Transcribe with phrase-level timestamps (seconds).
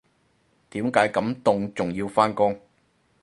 [0.71, 2.59] 點解咁凍仲要返工